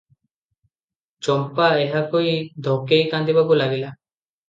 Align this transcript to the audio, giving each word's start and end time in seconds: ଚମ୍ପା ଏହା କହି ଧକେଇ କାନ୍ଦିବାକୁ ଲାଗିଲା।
ଚମ୍ପା 1.27 1.69
ଏହା 1.83 2.03
କହି 2.17 2.35
ଧକେଇ 2.71 3.09
କାନ୍ଦିବାକୁ 3.15 3.63
ଲାଗିଲା। 3.65 3.97